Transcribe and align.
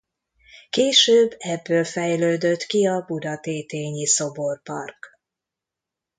Később 0.69 1.35
ebből 1.37 1.83
fejlődött 1.83 2.63
ki 2.63 2.87
a 2.87 3.03
Budatétényi 3.07 4.05
szoborpark. 4.05 5.19